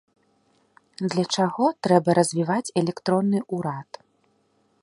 Для 1.11 1.25
чаго 1.37 1.65
трэба 1.87 2.09
развіваць 2.21 2.73
электронны 2.83 3.39
ўрад. 3.59 3.89